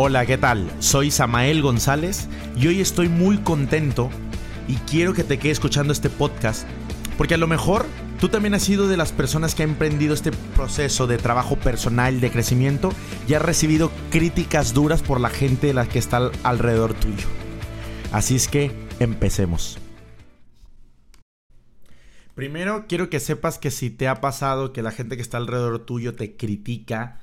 [0.00, 0.70] Hola, ¿qué tal?
[0.78, 4.10] Soy Samael González y hoy estoy muy contento
[4.68, 6.68] y quiero que te quede escuchando este podcast
[7.16, 7.84] porque a lo mejor
[8.20, 12.20] tú también has sido de las personas que ha emprendido este proceso de trabajo personal,
[12.20, 12.92] de crecimiento
[13.26, 17.26] y has recibido críticas duras por la gente de la que está alrededor tuyo.
[18.12, 18.70] Así es que
[19.00, 19.80] empecemos.
[22.36, 25.80] Primero quiero que sepas que si te ha pasado que la gente que está alrededor
[25.80, 27.18] tuyo te critica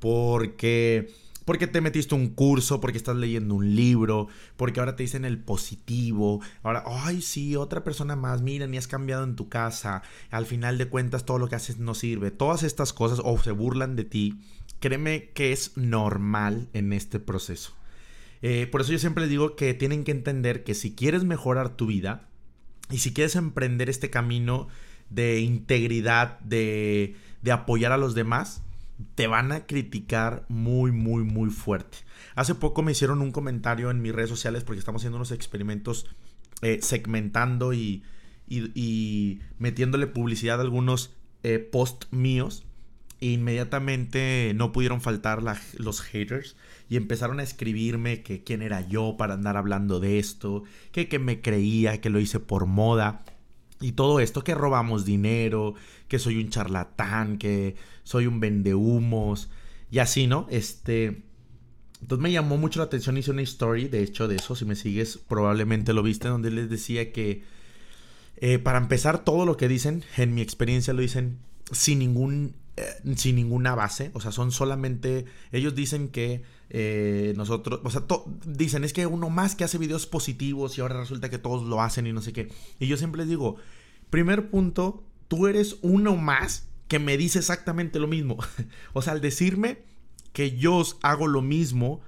[0.00, 1.14] porque
[1.46, 5.38] porque te metiste un curso, porque estás leyendo un libro, porque ahora te dicen el
[5.38, 10.44] positivo, ahora, ay, sí, otra persona más, mira, ni has cambiado en tu casa, al
[10.44, 13.94] final de cuentas todo lo que haces no sirve, todas estas cosas o se burlan
[13.94, 14.40] de ti,
[14.80, 17.72] créeme que es normal en este proceso.
[18.42, 21.86] Eh, por eso yo siempre digo que tienen que entender que si quieres mejorar tu
[21.86, 22.28] vida
[22.90, 24.66] y si quieres emprender este camino
[25.10, 28.62] de integridad, de, de apoyar a los demás,
[29.14, 31.98] te van a criticar muy, muy, muy fuerte.
[32.34, 36.06] Hace poco me hicieron un comentario en mis redes sociales porque estamos haciendo unos experimentos
[36.62, 38.02] eh, segmentando y,
[38.48, 42.64] y, metiéndole publicidad a algunos eh, posts míos.
[43.18, 46.54] E inmediatamente no pudieron faltar los haters
[46.90, 51.18] y empezaron a escribirme que quién era yo para andar hablando de esto, que, que
[51.18, 53.24] me creía, que lo hice por moda.
[53.80, 55.74] Y todo esto, que robamos dinero,
[56.08, 59.50] que soy un charlatán, que soy un vendehumos,
[59.90, 60.46] y así, ¿no?
[60.50, 61.22] Este.
[62.00, 64.76] Entonces me llamó mucho la atención, hice una story, de hecho, de eso, si me
[64.76, 67.42] sigues, probablemente lo viste, donde les decía que
[68.36, 71.38] eh, para empezar, todo lo que dicen, en mi experiencia lo dicen
[71.72, 72.54] sin ningún
[73.16, 78.02] sin ninguna base, o sea, son solamente, ellos dicen que eh, nosotros, o sea,
[78.44, 81.80] dicen es que uno más que hace videos positivos y ahora resulta que todos lo
[81.80, 82.48] hacen y no sé qué.
[82.78, 83.56] Y yo siempre les digo,
[84.10, 88.36] primer punto, tú eres uno más que me dice exactamente lo mismo.
[88.92, 89.78] o sea, al decirme
[90.32, 92.02] que yo hago lo mismo,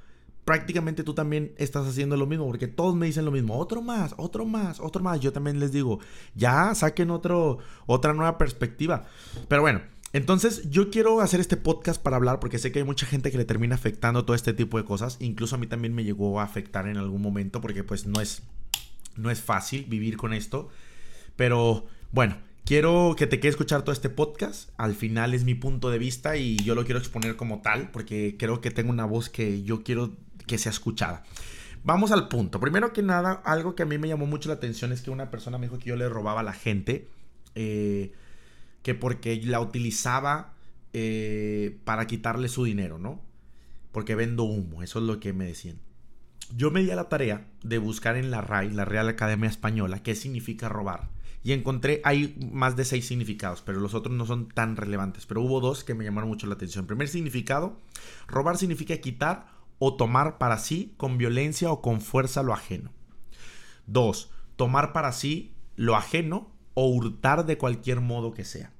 [0.44, 4.14] prácticamente tú también estás haciendo lo mismo, porque todos me dicen lo mismo, otro más,
[4.16, 5.20] otro más, otro más.
[5.20, 5.98] Yo también les digo,
[6.34, 9.04] ya saquen otro, otra nueva perspectiva.
[9.48, 9.82] Pero bueno,
[10.12, 13.36] entonces yo quiero hacer este podcast para hablar porque sé que hay mucha gente que
[13.36, 15.18] le termina afectando todo este tipo de cosas.
[15.20, 18.42] Incluso a mí también me llegó a afectar en algún momento porque pues no es,
[19.16, 20.70] no es fácil vivir con esto.
[21.36, 24.70] Pero bueno, quiero que te quede escuchar todo este podcast.
[24.78, 28.36] Al final es mi punto de vista y yo lo quiero exponer como tal porque
[28.38, 30.16] creo que tengo una voz que yo quiero
[30.46, 31.22] que sea escuchada.
[31.84, 32.60] Vamos al punto.
[32.60, 35.30] Primero que nada, algo que a mí me llamó mucho la atención es que una
[35.30, 37.08] persona me dijo que yo le robaba a la gente.
[37.54, 38.12] Eh,
[38.82, 40.54] que porque la utilizaba
[40.92, 43.20] eh, para quitarle su dinero, ¿no?
[43.92, 45.78] Porque vendo humo, eso es lo que me decían.
[46.56, 50.02] Yo me di a la tarea de buscar en la RAI, la Real Academia Española,
[50.02, 51.10] qué significa robar.
[51.44, 55.26] Y encontré, hay más de seis significados, pero los otros no son tan relevantes.
[55.26, 56.86] Pero hubo dos que me llamaron mucho la atención.
[56.86, 57.78] Primer significado,
[58.26, 59.46] robar significa quitar
[59.78, 62.92] o tomar para sí con violencia o con fuerza lo ajeno.
[63.86, 66.50] Dos, tomar para sí lo ajeno
[66.80, 68.70] o hurtar de cualquier modo que sea.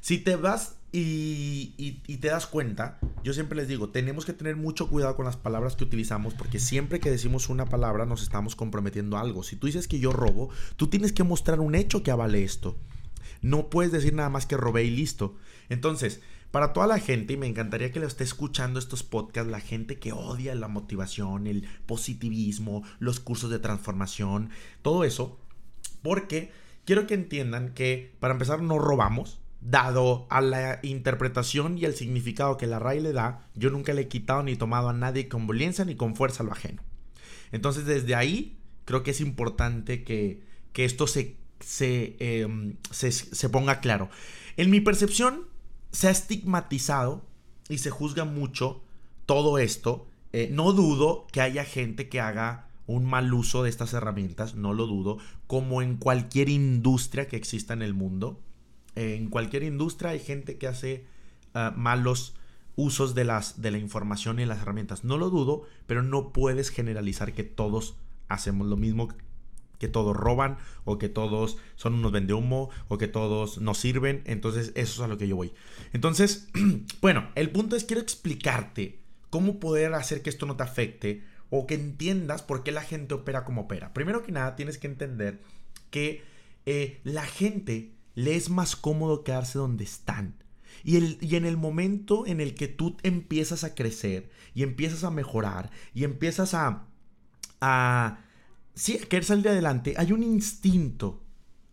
[0.00, 4.88] Si te vas y, te das cuenta, yo siempre les digo, tenemos que tener mucho
[4.88, 9.16] cuidado con las palabras que utilizamos porque siempre que decimos una palabra nos estamos comprometiendo
[9.16, 9.42] a algo.
[9.42, 12.76] Si tú dices que yo robo, tú tienes que mostrar un hecho que avale esto.
[13.42, 15.34] No puedes decir nada más que robé y listo.
[15.70, 16.20] Entonces,
[16.52, 19.98] para toda la gente, y me encantaría que lo esté escuchando estos podcasts, la gente
[19.98, 24.50] que odia la motivación, el positivismo, los cursos de transformación,
[24.82, 25.40] todo eso,
[26.00, 26.52] porque
[26.90, 29.38] quiero que entiendan que, para empezar, no robamos.
[29.60, 34.00] Dado a la interpretación y el significado que la RAI le da, yo nunca le
[34.00, 36.82] he quitado ni tomado a nadie con violencia ni con fuerza lo ajeno.
[37.52, 40.42] Entonces, desde ahí, creo que es importante que,
[40.74, 41.36] esto se,
[41.78, 44.10] em, se, se, ponga claro.
[44.56, 45.46] En mi percepción,
[45.92, 47.24] se ha estigmatizado
[47.68, 48.82] y se juzga mucho
[49.26, 50.08] todo esto.
[50.32, 54.74] Eh, no dudo que haya gente que haga un mal uso de estas herramientas, no
[54.74, 58.40] lo dudo, como en cualquier industria que exista en el mundo.
[58.96, 61.04] En cualquier industria hay gente que hace
[61.54, 62.34] ah, malos
[62.74, 65.04] usos de, las, de la información y las herramientas.
[65.04, 67.94] No lo dudo, pero no puedes generalizar que todos
[68.28, 69.08] hacemos lo mismo,
[69.78, 74.22] que todos roban o que todos son unos vendehumo o que todos no sirven.
[74.24, 75.52] Entonces eso es a lo que yo voy.
[75.92, 76.48] Entonces,
[77.00, 78.98] bueno, el punto es quiero explicarte
[79.30, 83.14] cómo poder hacer que esto no te afecte o que entiendas por qué la gente
[83.14, 83.92] opera como opera.
[83.92, 85.42] Primero que nada, tienes que entender
[85.90, 86.22] que
[86.66, 90.36] eh, la gente le es más cómodo quedarse donde están.
[90.84, 95.04] Y, el, y, en el momento en el que tú empiezas a crecer y empiezas
[95.04, 96.86] a mejorar y empiezas a,
[97.60, 98.20] a,
[98.74, 101.22] sí, a querer salir adelante, hay un instinto,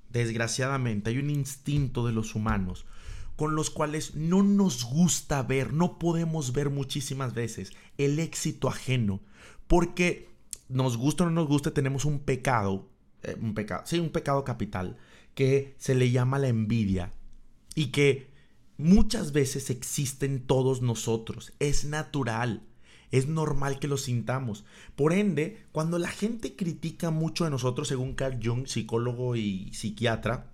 [0.10, 2.86] desgraciadamente, hay un instinto de los humanos
[3.38, 9.22] con los cuales no nos gusta ver, no podemos ver muchísimas veces el éxito ajeno,
[9.68, 10.30] porque
[10.69, 12.90] nos gusta o no nos guste, tenemos un pecado,
[13.24, 14.98] eh, un pecado, sí, un pecado capital,
[15.34, 17.14] que se le llama la envidia
[17.75, 18.31] y que
[18.78, 22.64] muchas veces existe en todos nosotros, es natural.
[23.10, 24.66] Es normal que lo sintamos.
[24.98, 30.52] Por ende, cuando la gente critica mucho de nosotros, según Carl Jung, psicólogo y psiquiatra,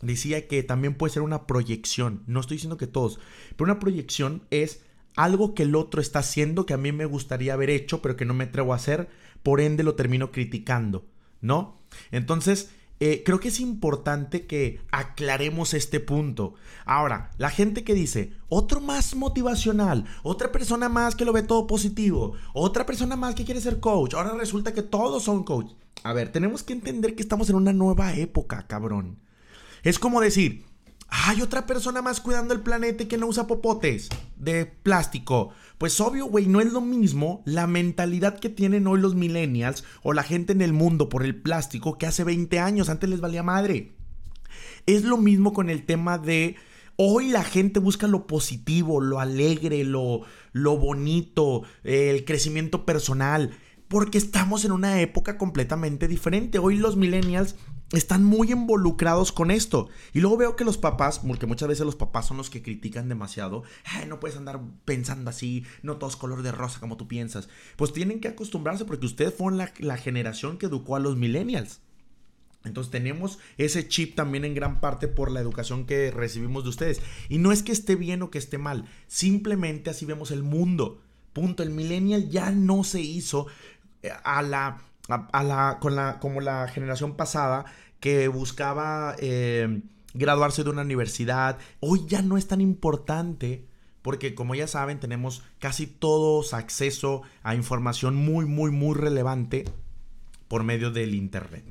[0.00, 2.22] decía que también puede ser una proyección.
[2.26, 3.20] No estoy diciendo que todos,
[3.56, 4.82] pero una proyección es
[5.16, 8.24] algo que el otro está haciendo que a mí me gustaría haber hecho, pero que
[8.24, 9.08] no me atrevo a hacer,
[9.42, 11.06] por ende lo termino criticando,
[11.40, 11.80] ¿no?
[12.10, 12.70] Entonces,
[13.02, 16.54] eh, creo que es importante que aclaremos este punto.
[16.84, 21.66] Ahora, la gente que dice, otro más motivacional, otra persona más que lo ve todo
[21.66, 25.72] positivo, otra persona más que quiere ser coach, ahora resulta que todos son coach.
[26.02, 29.18] A ver, tenemos que entender que estamos en una nueva época, cabrón.
[29.82, 30.66] Es como decir,
[31.10, 35.50] hay otra persona más cuidando el planeta que no usa popotes de plástico.
[35.76, 40.12] Pues obvio, güey, no es lo mismo la mentalidad que tienen hoy los millennials o
[40.12, 43.42] la gente en el mundo por el plástico que hace 20 años, antes les valía
[43.42, 43.92] madre.
[44.86, 46.56] Es lo mismo con el tema de
[47.02, 50.20] Hoy la gente busca lo positivo, lo alegre, lo,
[50.52, 53.52] lo bonito, el crecimiento personal,
[53.88, 56.58] porque estamos en una época completamente diferente.
[56.58, 57.56] Hoy los millennials
[57.92, 59.88] están muy involucrados con esto.
[60.12, 63.08] Y luego veo que los papás, porque muchas veces los papás son los que critican
[63.08, 63.64] demasiado,
[64.08, 67.48] no puedes andar pensando así, no todo es color de rosa como tú piensas.
[67.76, 71.80] Pues tienen que acostumbrarse porque ustedes fueron la, la generación que educó a los millennials.
[72.64, 77.00] Entonces tenemos ese chip también en gran parte por la educación que recibimos de ustedes.
[77.28, 81.00] Y no es que esté bien o que esté mal, simplemente así vemos el mundo.
[81.32, 81.62] Punto.
[81.62, 83.46] El millennial ya no se hizo
[84.02, 84.82] eh, a la
[85.80, 87.64] con la, como la generación pasada
[88.00, 89.82] que buscaba eh,
[90.14, 91.58] graduarse de una universidad.
[91.80, 93.66] Hoy ya no es tan importante
[94.02, 99.64] porque como ya saben tenemos casi todos acceso a información muy, muy, muy relevante
[100.48, 101.64] por medio del Internet.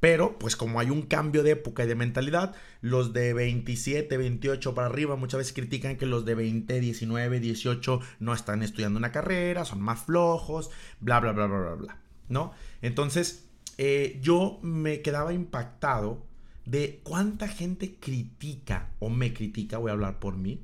[0.00, 4.74] Pero, pues como hay un cambio de época y de mentalidad, los de 27, 28
[4.74, 9.10] para arriba muchas veces critican que los de 20, 19, 18 no están estudiando una
[9.10, 12.05] carrera, son más flojos, bla, bla, bla, bla, bla, bla.
[12.28, 12.52] ¿No?
[12.82, 13.46] Entonces,
[13.78, 16.24] eh, yo me quedaba impactado
[16.64, 20.62] de cuánta gente critica, o me critica, voy a hablar por mí,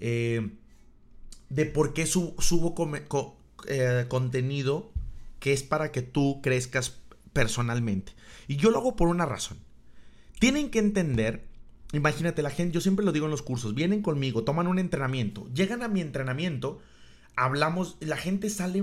[0.00, 0.50] eh,
[1.48, 2.74] de por qué subo
[3.66, 4.92] eh, contenido
[5.40, 7.00] que es para que tú crezcas
[7.32, 8.12] personalmente.
[8.46, 9.58] Y yo lo hago por una razón.
[10.38, 11.46] Tienen que entender,
[11.92, 15.48] imagínate la gente, yo siempre lo digo en los cursos, vienen conmigo, toman un entrenamiento,
[15.54, 16.80] llegan a mi entrenamiento,
[17.36, 18.78] hablamos, la gente sale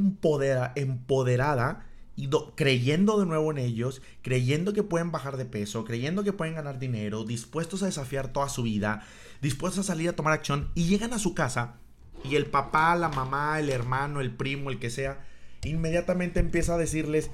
[0.75, 1.86] empoderada
[2.16, 6.56] y creyendo de nuevo en ellos, creyendo que pueden bajar de peso, creyendo que pueden
[6.56, 9.06] ganar dinero, dispuestos a desafiar toda su vida,
[9.42, 11.76] dispuestos a salir a tomar acción y llegan a su casa
[12.24, 15.26] y el papá, la mamá, el hermano, el primo, el que sea,
[15.64, 17.30] inmediatamente empieza a decirles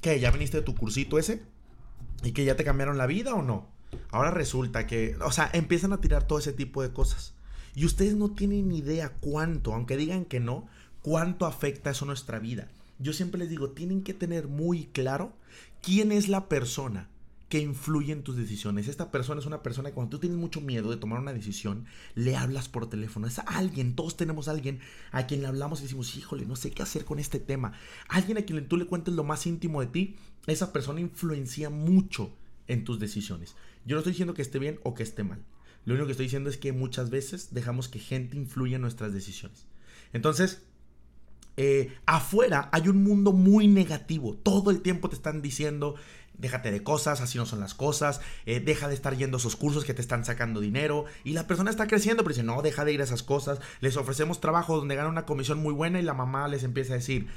[0.00, 1.42] que ya viniste de tu cursito ese
[2.22, 3.68] y que ya te cambiaron la vida o no.
[4.10, 7.34] Ahora resulta que, o sea, empiezan a tirar todo ese tipo de cosas.
[7.74, 10.66] Y ustedes no tienen idea cuánto, aunque digan que no,
[11.02, 12.68] cuánto afecta eso a nuestra vida.
[12.98, 15.34] Yo siempre les digo, tienen que tener muy claro
[15.82, 17.08] quién es la persona
[17.48, 18.88] que influye en tus decisiones.
[18.88, 21.86] Esta persona es una persona que cuando tú tienes mucho miedo de tomar una decisión,
[22.14, 23.26] le hablas por teléfono.
[23.26, 24.80] Es alguien, todos tenemos alguien
[25.12, 27.72] a quien le hablamos y decimos, híjole, no sé qué hacer con este tema.
[28.08, 32.32] Alguien a quien tú le cuentes lo más íntimo de ti, esa persona influencia mucho
[32.66, 33.54] en tus decisiones.
[33.84, 35.44] Yo no estoy diciendo que esté bien o que esté mal.
[35.84, 39.12] Lo único que estoy diciendo es que muchas veces dejamos que gente influya en nuestras
[39.12, 39.66] decisiones.
[40.12, 40.62] Entonces,
[41.56, 44.34] eh, afuera hay un mundo muy negativo.
[44.34, 45.94] Todo el tiempo te están diciendo,
[46.38, 49.56] déjate de cosas, así no son las cosas, eh, deja de estar yendo a esos
[49.56, 51.04] cursos que te están sacando dinero.
[51.24, 53.60] Y la persona está creciendo, pero dice, no, deja de ir a esas cosas.
[53.80, 56.96] Les ofrecemos trabajo donde ganan una comisión muy buena y la mamá les empieza a
[56.96, 57.28] decir,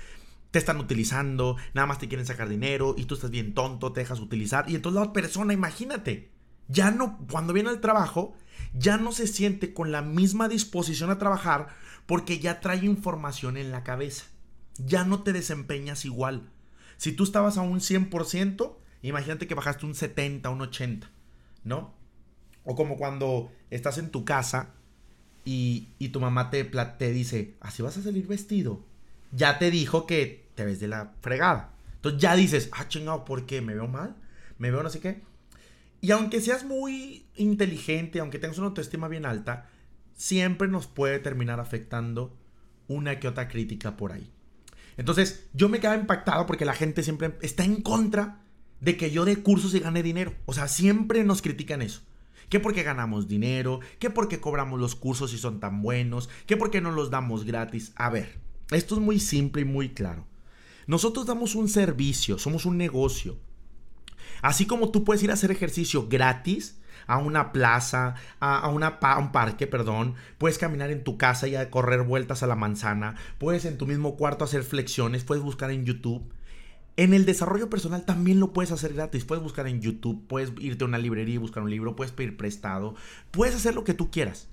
[0.52, 4.02] te están utilizando, nada más te quieren sacar dinero y tú estás bien tonto, te
[4.02, 4.70] dejas utilizar.
[4.70, 6.30] Y entonces la persona, imagínate,
[6.68, 8.34] ya no, cuando viene al trabajo,
[8.74, 11.70] ya no se siente con la misma disposición a trabajar
[12.06, 14.26] porque ya trae información en la cabeza.
[14.78, 16.50] Ya no te desempeñas igual.
[16.98, 21.10] Si tú estabas a un 100%, imagínate que bajaste un 70, un 80,
[21.64, 21.94] ¿no?
[22.64, 24.74] O como cuando estás en tu casa
[25.46, 28.84] y, tu mamá te, te dice, así vas a salir vestido.
[29.32, 31.74] Ya te dijo que te ves de la fregada.
[31.96, 33.62] Entonces ya dices, ah, chingado, ¿por qué?
[33.62, 34.16] ¿Me veo mal?
[34.58, 35.22] ¿Me veo no sé qué?
[36.02, 39.70] Y aunque seas muy inteligente, aunque tengas una autoestima bien alta,
[40.16, 42.38] siempre nos puede terminar afectando
[42.88, 44.32] una que otra crítica por ahí.
[44.98, 48.42] Entonces, yo me quedaba impactado porque la gente siempre está en contra
[48.82, 50.34] de que yo dé cursos y gane dinero.
[50.46, 52.02] O sea, siempre nos critican eso.
[52.50, 56.82] que porque ganamos dinero, que porque cobramos los cursos y son tan buenos, que porque
[56.82, 57.92] no los damos gratis.
[57.96, 58.40] A ver,
[58.72, 60.26] esto es muy simple y muy claro.
[60.88, 63.38] Nosotros damos un servicio, somos un negocio.
[64.42, 69.32] Así como tú puedes ir a hacer ejercicio gratis, a una plaza, a, una, un
[69.32, 70.16] parque, perdón.
[70.38, 73.16] Puedes caminar en tu casa y a correr vueltas a la manzana.
[73.40, 75.24] Puedes en tu mismo cuarto hacer flexiones.
[75.24, 76.32] Puedes buscar en YouTube.
[76.98, 79.26] En el desarrollo personal también lo puedes hacer gratis.
[79.26, 82.38] Puedes buscar en YouTube, puedes irte a una librería y buscar un libro, puedes pedir
[82.38, 82.94] prestado,
[83.32, 84.48] puedes hacer lo que tú quieras.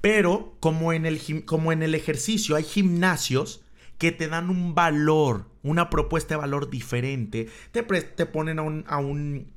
[0.00, 3.62] Pero como en el, como en el ejercicio hay gimnasios
[3.98, 8.84] que te dan un valor, una propuesta de valor diferente, te, te ponen a un,
[8.88, 9.52] a un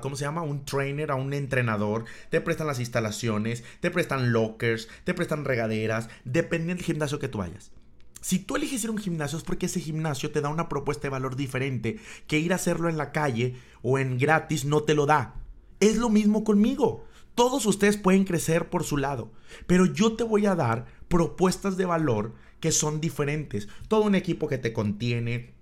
[0.00, 0.42] ¿cómo se llama?
[0.42, 6.08] un trainer, a un entrenador, te prestan las instalaciones, te prestan lockers, te prestan regaderas,
[6.24, 7.72] dependiendo del gimnasio que tú vayas.
[8.20, 11.02] Si tú eliges ir a un gimnasio es porque ese gimnasio te da una propuesta
[11.02, 14.94] de valor diferente que ir a hacerlo en la calle o en gratis no te
[14.94, 15.36] lo da.
[15.80, 17.06] Es lo mismo conmigo.
[17.34, 19.32] Todos ustedes pueden crecer por su lado,
[19.66, 23.68] pero yo te voy a dar propuestas de valor que son diferentes.
[23.88, 25.54] Todo un equipo que te contiene,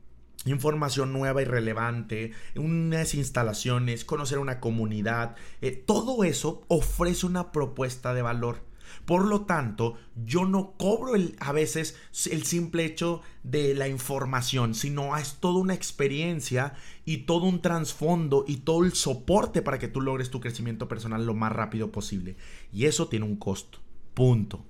[0.44, 8.14] información nueva y relevante, unas instalaciones, conocer una comunidad, eh, todo eso ofrece una propuesta
[8.14, 8.68] de valor.
[9.04, 11.96] Por lo tanto, yo no cobro el, a veces
[12.30, 16.74] el simple hecho de la información, sino es toda una experiencia
[17.04, 21.26] y todo un trasfondo y todo el soporte para que tú logres tu crecimiento personal
[21.26, 22.36] lo más rápido posible.
[22.72, 23.78] Y eso tiene un costo.
[24.14, 24.67] Punto.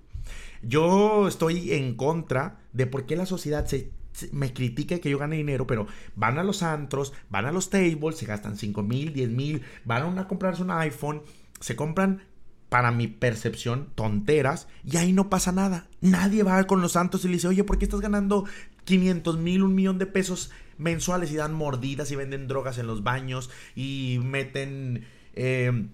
[0.63, 3.93] Yo estoy en contra de por qué la sociedad se
[4.33, 5.87] me critica que yo gane dinero, pero
[6.17, 10.19] van a los antros, van a los tables, se gastan 5 mil, 10 mil, van
[10.19, 11.23] a comprarse un iPhone,
[11.61, 12.23] se compran,
[12.69, 15.89] para mi percepción, tonteras, y ahí no pasa nada.
[16.01, 18.45] Nadie va con los santos y le dice, oye, ¿por qué estás ganando
[18.85, 23.03] 500 mil, un millón de pesos mensuales y dan mordidas y venden drogas en los
[23.03, 25.89] baños y meten eh,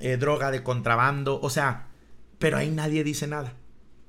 [0.00, 1.40] eh, droga de contrabando?
[1.40, 1.86] O sea,
[2.38, 3.54] pero ahí nadie dice nada,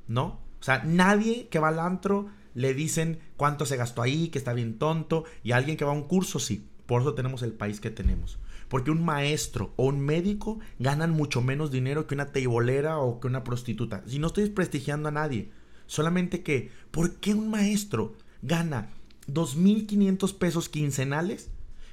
[0.09, 0.41] ¿no?
[0.59, 4.51] O sea, nadie que va al antro le dicen cuánto se gastó ahí, que está
[4.51, 6.67] bien tonto, y alguien que va a un curso, sí.
[6.85, 8.39] Por eso tenemos el país que tenemos.
[8.67, 13.27] Porque un maestro o un médico ganan mucho menos dinero que una teibolera o que
[13.27, 14.03] una prostituta.
[14.09, 15.51] Y no estoy desprestigiando a nadie.
[15.85, 18.89] Solamente que, ¿por qué un maestro gana
[19.27, 21.49] 2.500 pesos quincenales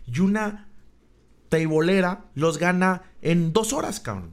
[0.07, 0.69] y una
[1.49, 4.33] teibolera los gana en dos horas, cabrón?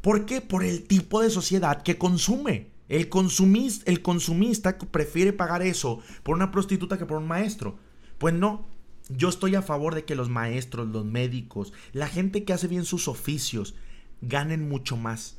[0.00, 0.40] ¿Por qué?
[0.40, 2.77] Por el tipo de sociedad que consume.
[2.88, 7.78] El consumista, el consumista prefiere pagar eso por una prostituta que por un maestro.
[8.18, 8.66] Pues no,
[9.08, 12.84] yo estoy a favor de que los maestros, los médicos, la gente que hace bien
[12.84, 13.74] sus oficios,
[14.20, 15.38] ganen mucho más.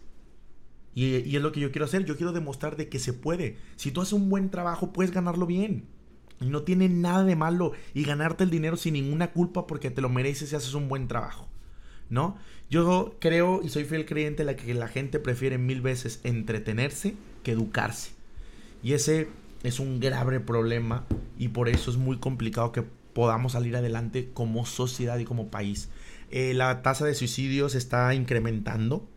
[0.94, 2.06] Y, y, es lo que yo quiero hacer.
[2.06, 3.58] Yo quiero demostrar de que se puede.
[3.76, 5.88] Si tú haces un buen trabajo, puedes ganarlo bien.
[6.42, 10.02] Y no tiene nada de malo y ganarte el dinero sin ninguna culpa porque te
[10.02, 11.49] lo mereces y haces un buen trabajo.
[12.10, 12.38] ¿No?
[12.70, 17.52] Yo creo y soy fiel creyente de que la gente prefiere mil veces entretenerse que
[17.52, 18.12] educarse.
[18.84, 19.28] Y ese
[19.64, 21.06] es un grave problema
[21.38, 25.90] y por eso es muy complicado que podamos salir adelante como sociedad y como país.
[26.32, 29.08] Eh, la tasa de suicidios está incrementando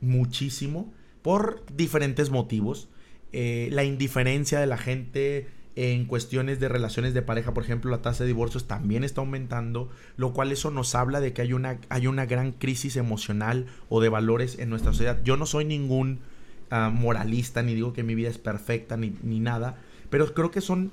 [0.00, 0.92] muchísimo
[1.22, 2.88] por diferentes motivos.
[3.32, 5.48] Eh, la indiferencia de la gente
[5.80, 9.88] en cuestiones de relaciones de pareja, por ejemplo, la tasa de divorcios también está aumentando,
[10.16, 14.00] lo cual eso nos habla de que hay una, hay una gran crisis emocional o
[14.00, 15.22] de valores en nuestra sociedad.
[15.22, 16.18] Yo no soy ningún
[16.70, 19.76] ah, moralista, ni digo que mi vida es perfecta, ni, ni nada,
[20.10, 20.90] pero creo que son,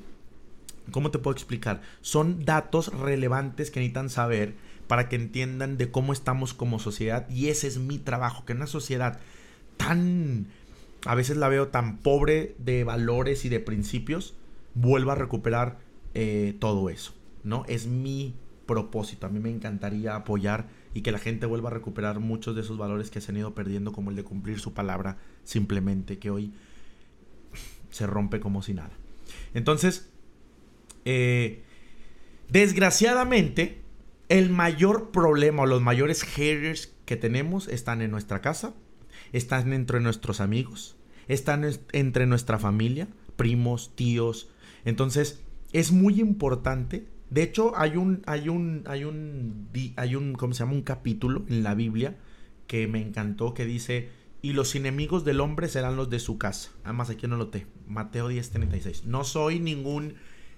[0.91, 1.81] ¿cómo te puedo explicar?
[2.01, 4.53] Son datos relevantes que necesitan saber
[4.85, 8.59] para que entiendan de cómo estamos como sociedad y ese es mi trabajo, que en
[8.59, 9.17] una sociedad
[9.77, 10.45] tan,
[11.07, 14.35] a veces la veo tan pobre de valores y de principios,
[14.75, 15.79] vuelva a recuperar
[16.13, 17.13] eh, todo eso,
[17.43, 17.65] ¿no?
[17.67, 22.19] Es mi propósito, a mí me encantaría apoyar y que la gente vuelva a recuperar
[22.19, 25.17] muchos de esos valores que se han ido perdiendo, como el de cumplir su palabra
[25.43, 26.53] simplemente, que hoy
[27.89, 28.91] se rompe como si nada.
[29.53, 30.09] Entonces,
[31.05, 31.63] eh,
[32.49, 33.81] desgraciadamente,
[34.29, 38.73] el mayor problema o los mayores haters que tenemos están en nuestra casa,
[39.33, 40.95] están entre nuestros amigos,
[41.27, 44.49] están entre nuestra familia, primos, tíos,
[44.85, 45.41] entonces,
[45.73, 47.05] es muy importante.
[47.29, 50.73] De hecho, hay un, hay un, hay un, hay un, ¿cómo se llama?
[50.73, 52.15] Un capítulo en la Biblia
[52.67, 54.09] que me encantó que dice,
[54.41, 56.69] y los enemigos del hombre serán los de su casa.
[56.83, 57.65] Además, aquí no lo te.
[57.87, 59.03] Mateo 10:36.
[59.05, 60.13] No soy ningún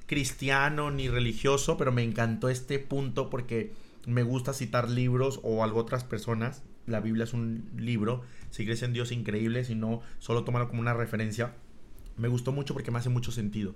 [0.07, 3.71] cristiano ni religioso, pero me encantó este punto porque
[4.05, 6.63] me gusta citar libros o algo otras personas.
[6.85, 8.23] La Biblia es un libro.
[8.51, 9.63] Si crees en Dios, increíble.
[9.63, 11.55] Si no, solo tómalo como una referencia.
[12.17, 13.75] Me gustó mucho porque me hace mucho sentido.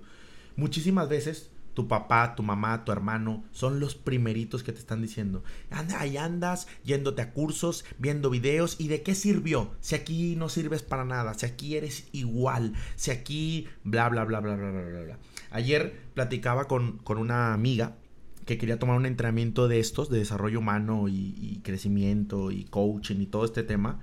[0.56, 5.42] Muchísimas veces tu papá, tu mamá, tu hermano, son los primeritos que te están diciendo,
[5.70, 9.72] anda, ahí andas, yéndote a cursos, viendo videos, ¿y de qué sirvió?
[9.80, 14.40] Si aquí no sirves para nada, si aquí eres igual, si aquí, bla, bla, bla,
[14.40, 15.18] bla, bla, bla, bla.
[15.50, 17.96] Ayer platicaba con, con una amiga
[18.44, 23.26] que quería tomar un entrenamiento de estos, de desarrollo humano y crecimiento y coaching y
[23.26, 24.00] todo este tema,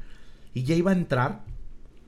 [0.54, 1.44] y ya iba a entrar,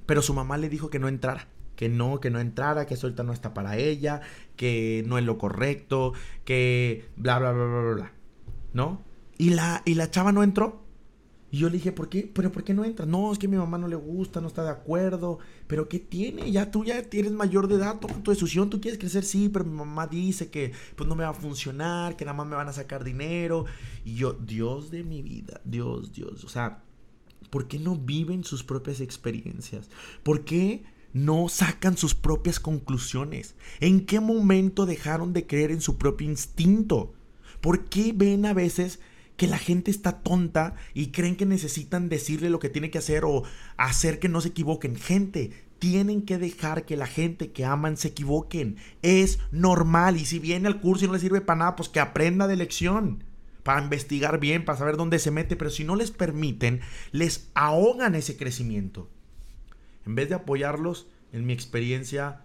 [0.06, 1.48] pero su mamá le dijo que no entrara
[1.82, 4.22] que no, que no entrara, que ahorita no está para ella,
[4.56, 6.14] que no es lo correcto,
[6.46, 8.14] que bla, bla, bla, bla, bla,
[8.72, 9.02] ¿no?
[9.40, 10.84] Y la, y la chava no entró.
[11.50, 12.30] Y yo le dije, ¿por qué?
[12.32, 13.08] ¿Pero por qué no entra?
[13.08, 15.40] No, es que a mi mamá no le gusta, no está de acuerdo.
[15.66, 16.52] ¿Pero qué tiene?
[16.52, 19.66] Ya tú ya tienes mayor de edad, toma tu decisión, tú quieres crecer, sí, pero
[19.66, 22.70] mi mamá dice que pues no me va a funcionar, que nada más me van
[22.70, 23.66] a sacar dinero.
[24.06, 26.44] Y yo, Dios de mi vida, Dios, Dios.
[26.44, 26.84] O sea,
[27.50, 29.90] ¿por qué no viven sus propias experiencias?
[30.22, 30.84] ¿Por qué
[31.14, 33.56] no sacan sus propias conclusiones?
[33.80, 37.14] ¿En qué momento dejaron de creer en su propio instinto?
[37.62, 39.00] ¿Por qué ven a veces
[39.38, 43.26] que la gente está tonta y creen que necesitan decirle lo que tiene que hacer
[43.26, 43.44] o
[43.78, 44.96] hacer que no se equivoquen?
[44.96, 45.52] Gente,
[45.82, 48.78] tienen que dejar que la gente que aman se equivoquen.
[49.02, 50.16] Es normal.
[50.16, 52.56] Y si viene al curso y no le sirve para nada, pues que aprenda de
[52.56, 53.24] lección.
[53.64, 55.56] Para investigar bien, para saber dónde se mete.
[55.56, 59.10] Pero si no les permiten, les ahogan ese crecimiento.
[60.06, 62.42] En vez de apoyarlos, en mi experiencia,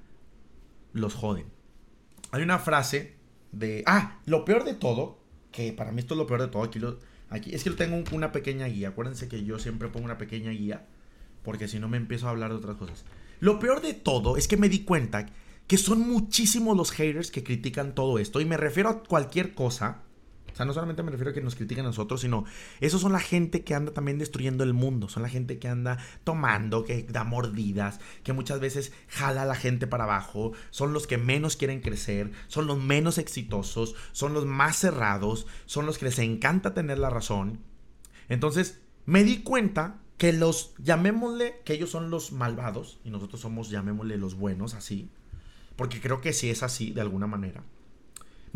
[0.93, 1.47] los joden.
[2.31, 3.17] Hay una frase
[3.53, 3.83] de...
[3.87, 5.19] Ah, lo peor de todo,
[5.53, 6.99] que para mí esto es lo peor de todo, aquí, lo,
[7.31, 8.89] aquí es que yo tengo una pequeña guía.
[8.89, 10.87] Acuérdense que yo siempre pongo una pequeña guía,
[11.43, 13.05] porque si no me empiezo a hablar de otras cosas.
[13.41, 15.27] Lo peor de todo es que me di cuenta
[15.67, 20.03] que son muchísimos los haters que critican todo esto, y me refiero a cualquier cosa
[20.57, 22.45] sea, no solamente me refiero a que nos critiquen a nosotros, sino
[22.81, 25.99] esos son la gente que anda también destruyendo el mundo, son la gente que anda
[26.25, 31.07] tomando, que da mordidas, que muchas veces jala a la gente para abajo, son los
[31.07, 36.07] que menos quieren crecer, son los menos exitosos, son los más cerrados, son los que
[36.07, 37.61] les encanta tener la razón.
[38.31, 43.69] Entonces, me di cuenta que los, llamémosle, que ellos son los malvados y nosotros somos,
[43.69, 45.11] llamémosle, los buenos, así,
[45.77, 47.63] porque creo que sí es así, de alguna manera.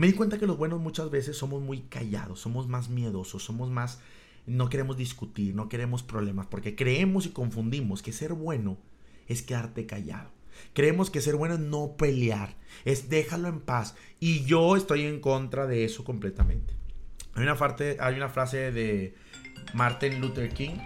[0.01, 3.69] Me di cuenta que los buenos muchas veces somos muy callados, somos más miedosos, somos
[3.69, 4.01] más...
[4.47, 8.79] No queremos discutir, no queremos problemas, porque creemos y confundimos que ser bueno
[9.27, 10.31] es quedarte callado.
[10.73, 13.95] Creemos que ser bueno es no pelear, es déjalo en paz.
[14.21, 16.73] Y yo estoy en contra de eso completamente.
[17.35, 19.15] Hay una, parte, hay una frase de
[19.75, 20.79] Martin Luther King.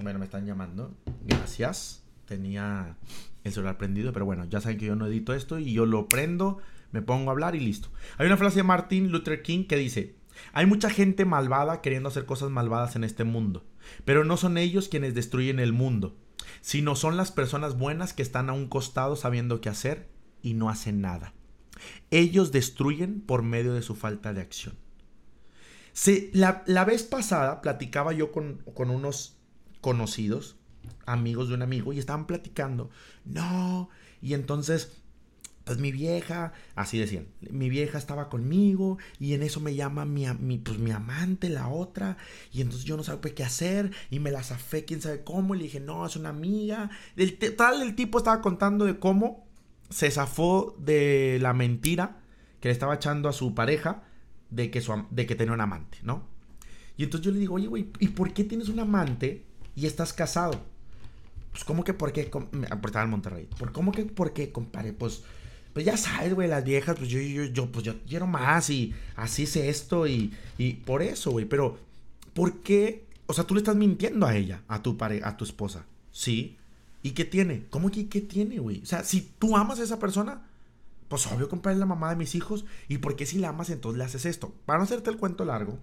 [0.00, 0.94] Bueno, me están llamando.
[1.24, 2.04] Gracias.
[2.26, 2.96] Tenía
[3.42, 6.06] el celular prendido, pero bueno, ya saben que yo no edito esto y yo lo
[6.06, 6.60] prendo
[6.92, 7.88] me pongo a hablar y listo.
[8.18, 10.16] Hay una frase de Martin Luther King que dice,
[10.52, 13.64] hay mucha gente malvada queriendo hacer cosas malvadas en este mundo,
[14.04, 16.16] pero no son ellos quienes destruyen el mundo,
[16.60, 20.10] sino son las personas buenas que están a un costado sabiendo qué hacer
[20.42, 21.34] y no hacen nada.
[22.10, 24.76] Ellos destruyen por medio de su falta de acción.
[26.32, 29.38] la, la, vez pasada platicaba yo con, con unos
[29.80, 30.56] conocidos,
[31.06, 32.90] amigos de un amigo, y estaban platicando,
[33.24, 33.88] no,
[34.20, 35.01] y entonces
[35.78, 40.26] mi vieja, así decían, mi vieja estaba conmigo y en eso me llama mi,
[40.58, 42.16] pues, mi amante, la otra,
[42.52, 45.58] y entonces yo no sabía qué hacer y me la zafé, quién sabe cómo, y
[45.58, 46.90] le dije, no, es una amiga.
[47.16, 49.46] El, tal, el tipo estaba contando de cómo
[49.90, 52.20] se zafó de la mentira
[52.60, 54.04] que le estaba echando a su pareja
[54.50, 56.26] de que, su, de que tenía un amante, ¿no?
[56.96, 60.12] Y entonces yo le digo, oye, güey, ¿y por qué tienes un amante y estás
[60.12, 60.62] casado?
[61.52, 62.22] Pues, ¿cómo que por qué?
[62.22, 63.48] Estaba en Monterrey.
[63.58, 64.92] ¿Por cómo que por qué, compadre?
[64.92, 65.22] Pues
[65.72, 68.94] pues ya sabes, güey, las viejas, pues yo, yo, yo, pues yo quiero más y
[69.16, 71.46] así es esto y, y por eso, güey.
[71.46, 71.78] Pero,
[72.34, 73.06] ¿por qué?
[73.26, 75.86] O sea, tú le estás mintiendo a ella, a tu pareja, a tu esposa.
[76.10, 76.58] ¿Sí?
[77.02, 77.64] ¿Y qué tiene?
[77.70, 78.82] ¿Cómo que qué tiene, güey?
[78.82, 80.42] O sea, si tú amas a esa persona,
[81.08, 82.64] pues obvio, compadre, la mamá de mis hijos.
[82.88, 84.54] ¿Y por qué si la amas, entonces le haces esto?
[84.66, 85.78] Para no hacerte el cuento largo,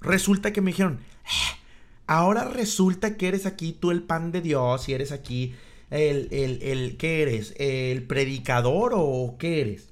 [0.00, 1.58] resulta que me dijeron, eh,
[2.06, 5.54] ahora resulta que eres aquí tú el pan de Dios y eres aquí
[5.90, 7.54] el, el, el, ¿qué eres?
[7.58, 9.90] ¿El predicador o qué eres?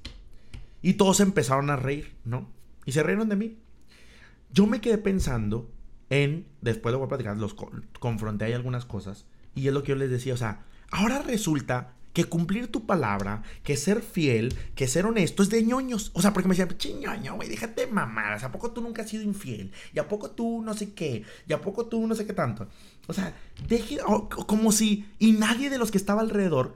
[0.81, 2.49] Y todos empezaron a reír, ¿no?
[2.85, 3.57] Y se reíron de mí.
[4.51, 5.69] Yo me quedé pensando
[6.09, 7.55] en, después de voy a platicar, los
[7.99, 11.93] confronté ahí algunas cosas, y es lo que yo les decía, o sea, ahora resulta
[12.13, 16.11] que cumplir tu palabra, que ser fiel, que ser honesto es de ñoños.
[16.13, 18.43] O sea, porque me decían, ñoño, güey, déjate mamadas.
[18.43, 19.71] ¿A poco tú nunca has sido infiel?
[19.93, 21.23] ¿Y a poco tú no sé qué?
[21.47, 22.67] ¿Y a poco tú no sé qué tanto?
[23.09, 23.35] O sea,
[23.67, 23.97] deje,
[24.45, 26.75] como si, y nadie de los que estaba alrededor,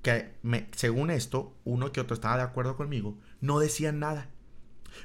[0.00, 4.30] que me, según esto, uno que otro estaba de acuerdo conmigo, no decían nada.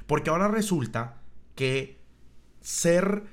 [0.06, 1.20] Porque ahora resulta
[1.54, 2.00] que
[2.62, 3.24] ser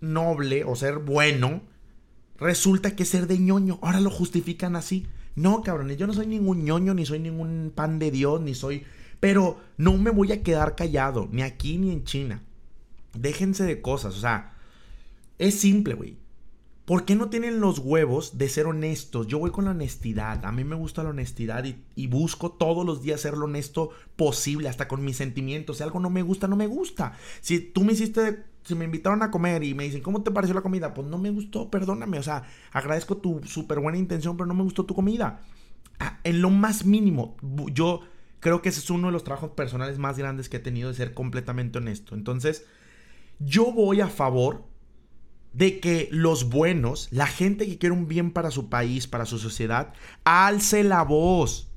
[0.00, 1.62] noble o ser bueno,
[2.38, 3.80] resulta que ser de ñoño.
[3.82, 5.08] Ahora lo justifican así.
[5.34, 8.84] No, cabrones, yo no soy ningún ñoño, ni soy ningún pan de Dios, ni soy
[9.18, 12.44] Pero no me voy a quedar callado, ni aquí ni en China.
[13.14, 14.54] Déjense de cosas, o sea,
[15.38, 16.23] es simple, güey.
[16.84, 19.26] ¿Por qué no tienen los huevos de ser honestos?
[19.26, 20.44] Yo voy con la honestidad.
[20.44, 24.68] A mí me gusta la honestidad y, busco todos los días ser lo honesto posible,
[24.68, 25.78] hasta con mis sentimientos.
[25.78, 27.14] Si algo no me gusta, no me gusta.
[27.40, 30.54] Si tú me hiciste, si me invitaron a comer y me dicen, ¿cómo te pareció
[30.54, 30.92] la comida?
[30.92, 32.18] Pues no me gustó, perdóname.
[32.18, 35.40] O sea, agradezco tu súper buena intención, pero no me gustó tu comida.
[35.98, 37.34] Ah, en lo más mínimo,
[37.72, 38.00] yo
[38.40, 40.96] creo que ese es uno de los trabajos personales más grandes que he tenido de
[40.96, 42.14] ser completamente honesto.
[42.14, 42.66] Entonces,
[43.38, 44.73] yo voy a favor
[45.54, 49.38] de que los buenos, la gente que quiere un bien para su país, para su
[49.38, 51.68] sociedad, alce la voz,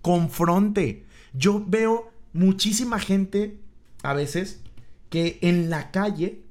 [0.00, 1.04] confronte.
[1.32, 3.58] Yo veo muchísima gente
[4.02, 4.62] a veces
[5.10, 6.42] que en la calle,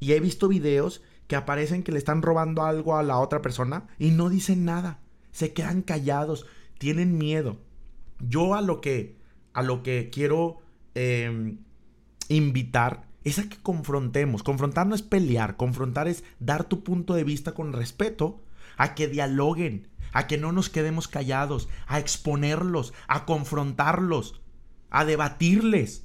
[0.00, 3.86] y he visto videos que aparecen que le están robando algo a la otra persona
[3.98, 6.46] y no dicen nada, se quedan callados,
[6.78, 7.58] tienen miedo.
[8.18, 9.16] Yo a lo que,
[9.52, 10.58] a lo que quiero
[10.94, 11.58] em,
[12.28, 14.42] invitar es a que confrontemos.
[14.42, 18.42] Confrontar no es pelear, confrontar es dar tu punto de vista con respeto,
[18.76, 24.40] a que dialoguen, a que no nos quedemos callados, a exponerlos, a confrontarlos,
[24.90, 26.04] a debatirles.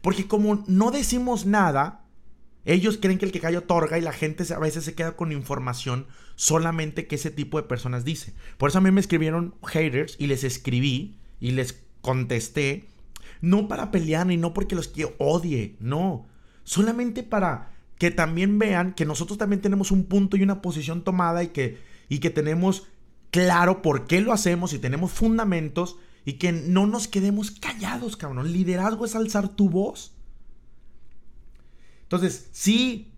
[0.00, 2.04] Porque como no decimos nada,
[2.64, 5.32] ellos creen que el que calla otorga y la gente a veces se queda con
[5.32, 6.06] información
[6.36, 8.34] solamente que ese tipo de personas dice.
[8.58, 12.88] Por eso a mí me escribieron haters y les escribí y les contesté.
[13.40, 16.26] No para pelear y no porque los que odie, no
[16.68, 21.42] solamente para que también vean que nosotros también tenemos un punto y una posición tomada
[21.42, 21.78] y que,
[22.10, 22.86] y que tenemos
[23.30, 28.52] claro por qué lo hacemos y tenemos fundamentos y que no nos quedemos callados, cabrón.
[28.52, 30.12] Liderazgo es alzar tu voz.
[32.02, 33.14] Entonces, sí,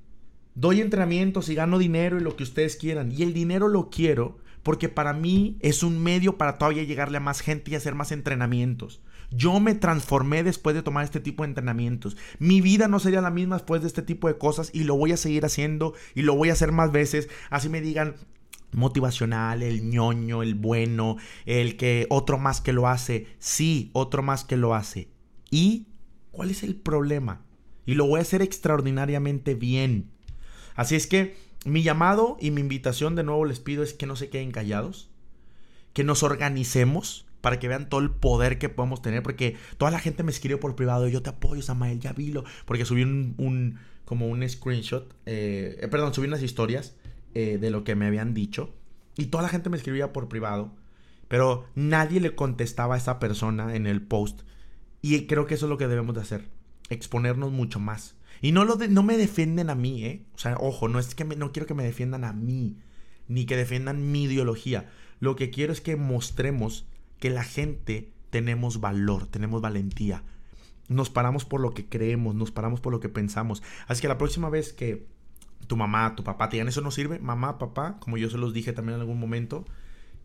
[0.54, 3.10] doy entrenamientos y gano dinero y lo que ustedes quieran.
[3.10, 7.20] Y el dinero lo quiero porque para mí es un medio para todavía llegarle a
[7.20, 9.00] más gente y hacer más entrenamientos.
[9.30, 12.16] Yo me transformé después de tomar este tipo de entrenamientos.
[12.38, 15.12] Mi vida no sería la misma después de este tipo de cosas y lo voy
[15.12, 17.28] a seguir haciendo y lo voy a hacer más veces.
[17.48, 18.16] Así me digan,
[18.72, 21.16] motivacional, el ñoño, el bueno,
[21.46, 23.26] el que otro más que lo hace.
[23.38, 25.08] Sí, otro más que lo hace.
[25.50, 25.86] ¿Y
[26.32, 27.42] cuál es el problema?
[27.86, 30.10] Y lo voy a hacer extraordinariamente bien.
[30.74, 34.16] Así es que mi llamado y mi invitación de nuevo les pido es que no
[34.16, 35.10] se queden callados,
[35.92, 39.98] que nos organicemos, para que vean todo el poder que podemos tener, porque toda la
[39.98, 44.28] gente me escribió por privado, yo te apoyo, Samael, ya vilo, porque subí un, como
[44.28, 46.96] un screenshot, eh, eh, perdón, subí unas historias
[47.34, 48.74] eh, de lo que me habían dicho,
[49.16, 50.74] y toda la gente me escribía por privado,
[51.28, 54.42] pero nadie le contestaba a esa persona en el post,
[55.02, 56.48] y creo que eso es lo que debemos de hacer,
[56.88, 58.16] exponernos mucho más.
[58.42, 60.24] Y no, lo no me defienden a mí, ¿eh?
[60.34, 62.78] O sea, ojo, no es que no quiero que me defiendan a mí,
[63.28, 64.90] ni que defiendan mi ideología.
[65.20, 66.86] Lo que quiero es que mostremos
[67.20, 70.24] que la gente tenemos valor, tenemos valentía.
[70.88, 73.62] Nos paramos por lo que creemos, nos paramos por lo que pensamos.
[73.86, 75.06] Así que la próxima vez que
[75.68, 78.52] tu mamá, tu papá te digan eso no sirve, mamá, papá, como yo se los
[78.52, 79.64] dije también en algún momento,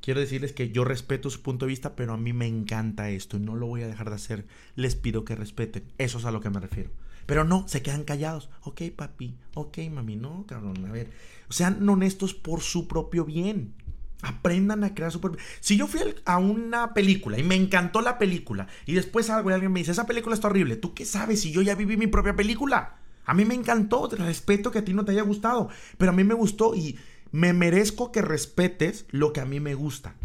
[0.01, 3.37] quiero decirles que yo respeto su punto de vista, pero a mí me encanta esto
[3.37, 4.47] y no lo voy a dejar de hacer.
[4.75, 5.83] Les pido que respeten.
[5.97, 6.89] Eso es a lo que me refiero.
[7.25, 8.49] Pero no, se quedan callados.
[8.61, 9.35] Ok, papi.
[9.55, 10.15] Ok, mami.
[10.15, 10.85] No, cabrón.
[10.85, 11.09] A ver.
[11.49, 13.73] Sean honestos por su propio bien.
[14.21, 15.39] Aprendan a crear su propio...
[15.59, 19.53] Si yo fui a una película y me encantó la película y después algo y
[19.53, 22.07] alguien me dice, esa película está horrible, ¿tú qué sabes si yo ya viví mi
[22.07, 22.97] propia película?
[23.25, 26.15] A mí me encantó, te respeto que a ti no te haya gustado, pero a
[26.15, 26.97] mí me gustó y
[27.31, 30.15] me merezco que respetes lo que a mí me gusta.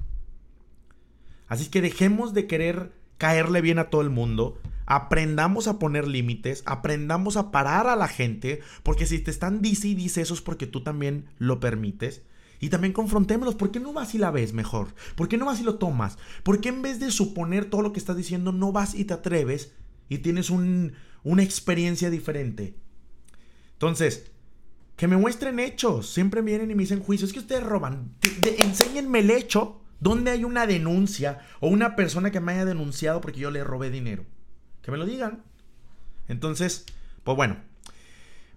[1.49, 6.63] Así que dejemos de querer caerle bien a todo el mundo, aprendamos a poner límites,
[6.67, 10.41] aprendamos a parar a la gente, porque si te están dice y dice eso es
[10.41, 12.23] porque tú también lo permites.
[12.61, 13.57] Y también confrontémoslos.
[13.57, 14.95] ¿Por qué no vas y la ves mejor?
[15.17, 16.19] ¿Por qué no vas y lo tomas?
[16.43, 19.15] ¿Por qué en vez de suponer todo lo que estás diciendo, no vas y te
[19.15, 19.73] atreves
[20.09, 22.77] y tienes una experiencia diferente?
[23.73, 24.31] Entonces,
[24.97, 26.13] que me muestren hechos.
[26.13, 27.31] Siempre vienen y me dicen juicios.
[27.31, 28.15] Es que ustedes roban.
[28.59, 33.41] enséñenme el hecho donde hay una denuncia o una persona que me haya denunciado porque
[33.41, 34.27] yo le robé dinero.
[34.83, 35.43] Que me lo digan.
[36.29, 36.85] Entonces,
[37.25, 37.57] pues bueno,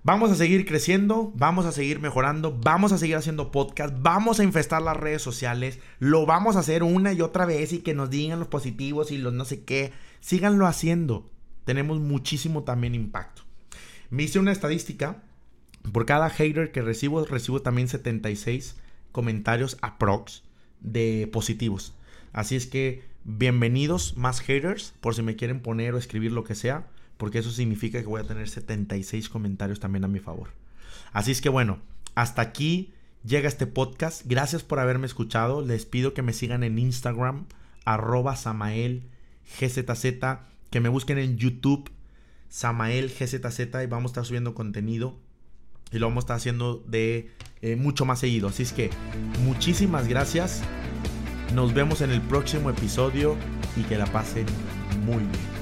[0.06, 4.44] Vamos a seguir creciendo, vamos a seguir mejorando, vamos a seguir haciendo podcast, vamos a
[4.44, 8.10] infestar las redes sociales, lo vamos a hacer una y otra vez y que nos
[8.10, 9.94] digan los positivos y los no sé qué.
[10.20, 11.32] Síganlo haciendo.
[11.64, 13.44] Tenemos muchísimo también impacto.
[14.10, 15.24] Me hice una estadística.
[15.94, 18.76] Por cada hater que recibo, recibo también 76
[19.14, 20.44] comentarios aprox
[20.82, 21.94] de positivos.
[22.34, 26.56] Así es que bienvenidos más haters por si me quieren poner o escribir lo que
[26.56, 30.50] sea porque eso significa que voy a tener 76 comentarios también a mi favor.
[31.12, 31.80] Así es que bueno,
[32.16, 34.24] hasta aquí llega este podcast.
[34.26, 35.62] Gracias por haberme escuchado.
[35.62, 37.46] Les pido que me sigan en Instagram,
[37.86, 39.04] arroba Samael
[40.70, 41.92] que me busquen en YouTube,
[42.50, 45.20] Samael GZZ, y vamos a estar subiendo contenido.
[45.92, 47.30] Y lo vamos a estar haciendo de
[47.62, 48.48] eh, mucho más seguido.
[48.48, 48.90] Así es que
[49.44, 50.62] muchísimas gracias.
[51.54, 53.38] Nos vemos en el próximo episodio
[53.76, 54.48] y que la pasen
[55.06, 55.53] muy bien.